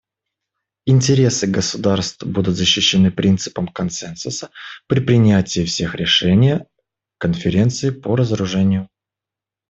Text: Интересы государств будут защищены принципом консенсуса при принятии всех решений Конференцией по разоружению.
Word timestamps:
Интересы 0.87 1.45
государств 1.45 2.23
будут 2.23 2.55
защищены 2.55 3.11
принципом 3.11 3.67
консенсуса 3.67 4.49
при 4.87 4.99
принятии 4.99 5.63
всех 5.63 5.93
решений 5.93 6.65
Конференцией 7.19 7.91
по 7.93 8.15
разоружению. 8.15 8.89